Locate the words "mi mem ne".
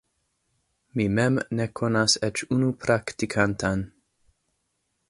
1.01-1.67